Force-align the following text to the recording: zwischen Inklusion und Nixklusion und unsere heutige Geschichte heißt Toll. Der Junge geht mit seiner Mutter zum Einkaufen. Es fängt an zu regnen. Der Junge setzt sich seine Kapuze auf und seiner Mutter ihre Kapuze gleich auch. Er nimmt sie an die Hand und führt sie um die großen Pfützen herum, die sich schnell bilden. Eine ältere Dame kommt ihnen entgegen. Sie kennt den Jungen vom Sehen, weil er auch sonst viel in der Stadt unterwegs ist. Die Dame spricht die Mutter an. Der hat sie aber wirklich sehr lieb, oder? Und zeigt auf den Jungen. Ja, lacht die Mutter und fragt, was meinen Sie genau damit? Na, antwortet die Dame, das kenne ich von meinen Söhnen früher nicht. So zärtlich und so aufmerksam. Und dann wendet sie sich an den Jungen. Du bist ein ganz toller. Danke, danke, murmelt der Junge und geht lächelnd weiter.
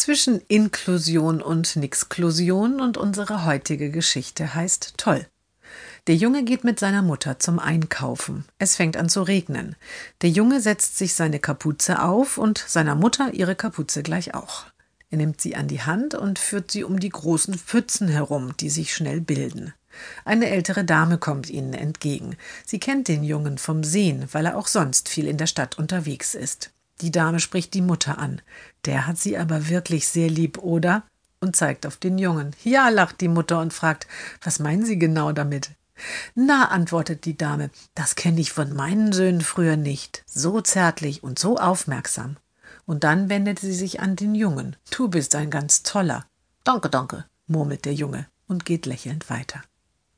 zwischen 0.00 0.40
Inklusion 0.48 1.42
und 1.42 1.76
Nixklusion 1.76 2.80
und 2.80 2.96
unsere 2.96 3.44
heutige 3.44 3.90
Geschichte 3.90 4.54
heißt 4.54 4.94
Toll. 4.96 5.26
Der 6.06 6.16
Junge 6.16 6.42
geht 6.42 6.64
mit 6.64 6.80
seiner 6.80 7.02
Mutter 7.02 7.38
zum 7.38 7.58
Einkaufen. 7.58 8.46
Es 8.58 8.76
fängt 8.76 8.96
an 8.96 9.10
zu 9.10 9.22
regnen. 9.22 9.76
Der 10.22 10.30
Junge 10.30 10.62
setzt 10.62 10.96
sich 10.96 11.14
seine 11.14 11.38
Kapuze 11.38 12.02
auf 12.02 12.38
und 12.38 12.64
seiner 12.66 12.94
Mutter 12.94 13.34
ihre 13.34 13.54
Kapuze 13.54 14.02
gleich 14.02 14.34
auch. 14.34 14.64
Er 15.10 15.18
nimmt 15.18 15.40
sie 15.40 15.54
an 15.54 15.68
die 15.68 15.82
Hand 15.82 16.14
und 16.14 16.38
führt 16.38 16.70
sie 16.70 16.82
um 16.82 16.98
die 16.98 17.10
großen 17.10 17.54
Pfützen 17.58 18.08
herum, 18.08 18.56
die 18.58 18.70
sich 18.70 18.94
schnell 18.94 19.20
bilden. 19.20 19.74
Eine 20.24 20.48
ältere 20.48 20.84
Dame 20.84 21.18
kommt 21.18 21.50
ihnen 21.50 21.74
entgegen. 21.74 22.36
Sie 22.64 22.80
kennt 22.80 23.08
den 23.08 23.22
Jungen 23.22 23.58
vom 23.58 23.84
Sehen, 23.84 24.26
weil 24.32 24.46
er 24.46 24.56
auch 24.56 24.66
sonst 24.66 25.10
viel 25.10 25.28
in 25.28 25.36
der 25.36 25.46
Stadt 25.46 25.78
unterwegs 25.78 26.34
ist. 26.34 26.70
Die 27.00 27.10
Dame 27.10 27.40
spricht 27.40 27.74
die 27.74 27.82
Mutter 27.82 28.18
an. 28.18 28.42
Der 28.84 29.06
hat 29.06 29.18
sie 29.18 29.38
aber 29.38 29.68
wirklich 29.68 30.08
sehr 30.08 30.28
lieb, 30.28 30.58
oder? 30.58 31.04
Und 31.40 31.56
zeigt 31.56 31.86
auf 31.86 31.96
den 31.96 32.18
Jungen. 32.18 32.54
Ja, 32.64 32.90
lacht 32.90 33.20
die 33.20 33.28
Mutter 33.28 33.60
und 33.60 33.72
fragt, 33.72 34.06
was 34.42 34.58
meinen 34.58 34.84
Sie 34.84 34.98
genau 34.98 35.32
damit? 35.32 35.70
Na, 36.34 36.68
antwortet 36.68 37.24
die 37.24 37.36
Dame, 37.36 37.70
das 37.94 38.14
kenne 38.14 38.40
ich 38.40 38.52
von 38.52 38.74
meinen 38.74 39.12
Söhnen 39.12 39.40
früher 39.40 39.76
nicht. 39.76 40.22
So 40.26 40.60
zärtlich 40.60 41.22
und 41.22 41.38
so 41.38 41.56
aufmerksam. 41.56 42.36
Und 42.86 43.04
dann 43.04 43.28
wendet 43.28 43.58
sie 43.58 43.74
sich 43.74 44.00
an 44.00 44.16
den 44.16 44.34
Jungen. 44.34 44.76
Du 44.90 45.08
bist 45.08 45.34
ein 45.34 45.50
ganz 45.50 45.82
toller. 45.82 46.26
Danke, 46.64 46.90
danke, 46.90 47.24
murmelt 47.46 47.84
der 47.84 47.94
Junge 47.94 48.26
und 48.48 48.64
geht 48.64 48.86
lächelnd 48.86 49.30
weiter. 49.30 49.62